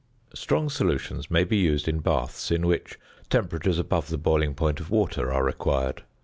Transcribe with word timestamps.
Strong 0.33 0.71
solutions 0.71 1.29
may 1.29 1.43
be 1.43 1.57
used 1.57 1.87
in 1.87 1.99
baths 1.99 2.49
in 2.49 2.65
which 2.65 2.97
temperatures 3.29 3.77
above 3.77 4.09
the 4.09 4.17
boiling 4.17 4.55
point 4.55 4.79
of 4.79 4.89
water 4.89 5.31
are 5.31 5.43
required. 5.43 6.01